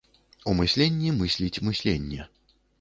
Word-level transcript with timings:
У 0.51 0.55
мысленні 0.59 1.13
мысліць 1.19 1.61
мысленне. 1.71 2.21